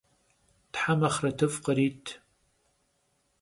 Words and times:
Them 0.73 0.99
axhretıf' 1.09 1.61
khrit. 1.65 2.05